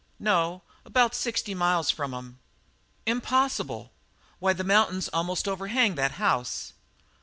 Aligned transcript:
"No, 0.17 0.63
about 0.83 1.13
sixty 1.13 1.53
miles 1.53 1.91
from 1.91 2.11
'em." 2.11 2.39
"Impossible! 3.05 3.91
Why, 4.39 4.51
the 4.51 4.63
mountains 4.63 5.09
almost 5.09 5.47
overhang 5.47 5.93
that 5.93 6.13
house." 6.13 6.73